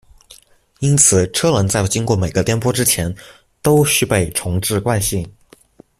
[0.79, 3.15] 因此车轮在经过每个颠簸之前
[3.61, 5.31] 都须被重置惯性。